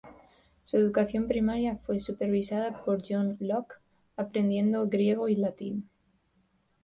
Su 0.63 0.77
educación 0.77 1.27
primaria 1.27 1.77
fue 1.77 1.99
supervisada 1.99 2.83
por 2.83 3.03
John 3.07 3.37
Locke, 3.39 3.75
aprendiendo 4.17 4.87
griego 4.89 5.29
y 5.29 5.35
latín. 5.35 5.91